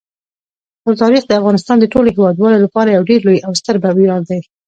تاریخ 1.01 1.23
د 1.27 1.31
افغانستان 1.39 1.77
د 1.79 1.85
ټولو 1.93 2.07
هیوادوالو 2.15 2.63
لپاره 2.65 2.89
یو 2.89 3.07
ډېر 3.09 3.21
لوی 3.27 3.39
او 3.45 3.51
ستر 3.59 3.75
ویاړ 3.79 4.21
دی. 4.29 4.39